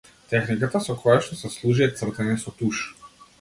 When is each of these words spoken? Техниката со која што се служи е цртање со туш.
Техниката 0.29 0.79
со 0.85 0.95
која 1.03 1.17
што 1.27 1.37
се 1.43 1.51
служи 1.57 1.85
е 1.87 1.91
цртање 2.01 2.39
со 2.47 2.55
туш. 2.63 2.83